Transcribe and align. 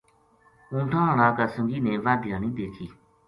اونٹھاں 0.71 1.05
ہاڑا 1.07 1.27
کا 1.37 1.45
سنگی 1.53 1.79
نے 1.85 1.93
واہ 2.03 2.17
دھیانی 2.21 2.49
دیکھی 2.57 2.85